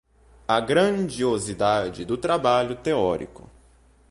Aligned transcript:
a 0.47 0.59
grandiosidade 0.59 2.03
do 2.03 2.17
trabalho 2.17 2.75
teórico 2.75 3.47